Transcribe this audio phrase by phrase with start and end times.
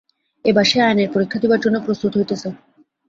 [0.45, 2.49] এবার সে আইনের পরীক্ষা দিবার জন্য প্রস্তুত হইতেছে।